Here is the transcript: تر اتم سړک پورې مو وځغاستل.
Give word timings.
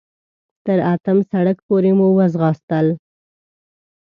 تر 0.65 0.77
اتم 0.93 1.17
سړک 1.31 1.57
پورې 1.67 1.91
مو 1.97 2.07
وځغاستل. 2.17 2.87